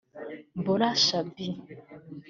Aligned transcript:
Bola 0.65 0.89
Shabi 1.05 1.45